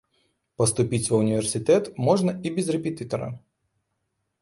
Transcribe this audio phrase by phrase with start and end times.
[0.61, 3.33] Паступіць ва ўніверсітэт можна і без рэпетытара.